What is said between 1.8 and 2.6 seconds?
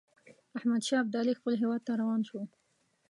ته روان شو.